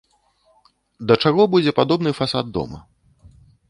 Да 1.11 1.19
чаго 1.25 1.47
будзе 1.53 1.71
падобны 1.83 2.17
фасад 2.23 2.45
дома? 2.61 2.85